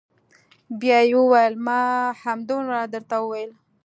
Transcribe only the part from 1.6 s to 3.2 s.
ما همدومره درته